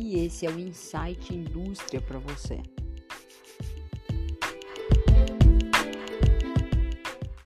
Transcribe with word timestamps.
E 0.00 0.24
esse 0.24 0.46
é 0.46 0.48
o 0.48 0.56
Insight 0.56 1.34
Indústria 1.34 2.00
para 2.00 2.20
você. 2.20 2.62